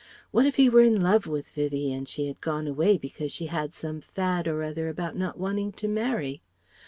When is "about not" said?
4.89-5.37